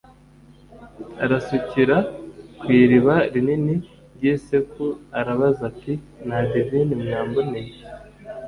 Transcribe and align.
arasukira 1.23 1.97
ku 2.59 2.65
iriba 2.81 3.15
rinini 3.33 3.75
ryi 4.15 4.33
Seku 4.45 4.87
arabaza 5.19 5.61
ati 5.71 5.93
nta 6.25 6.39
divine 6.51 6.93
mwamboneye 7.01 7.71